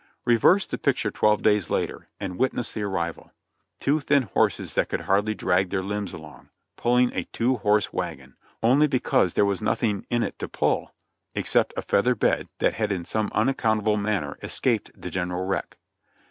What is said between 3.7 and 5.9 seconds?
Two thin horses that could hardly drag their